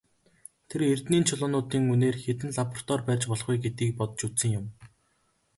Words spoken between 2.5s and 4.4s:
лаборатори барьж болох вэ гэдгийг бодож